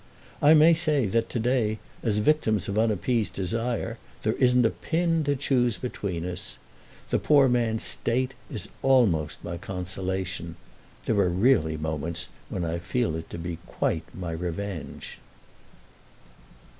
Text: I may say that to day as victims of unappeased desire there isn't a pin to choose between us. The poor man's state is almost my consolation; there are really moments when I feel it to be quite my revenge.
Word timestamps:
I 0.41 0.55
may 0.55 0.73
say 0.73 1.05
that 1.05 1.29
to 1.29 1.37
day 1.37 1.77
as 2.01 2.17
victims 2.17 2.67
of 2.67 2.79
unappeased 2.79 3.35
desire 3.35 3.99
there 4.23 4.33
isn't 4.37 4.65
a 4.65 4.71
pin 4.71 5.23
to 5.25 5.35
choose 5.35 5.77
between 5.77 6.25
us. 6.25 6.57
The 7.11 7.19
poor 7.19 7.47
man's 7.47 7.83
state 7.83 8.33
is 8.49 8.67
almost 8.81 9.43
my 9.43 9.57
consolation; 9.59 10.55
there 11.05 11.19
are 11.19 11.29
really 11.29 11.77
moments 11.77 12.29
when 12.49 12.65
I 12.65 12.79
feel 12.79 13.15
it 13.15 13.29
to 13.29 13.37
be 13.37 13.59
quite 13.67 14.05
my 14.15 14.31
revenge. 14.31 15.19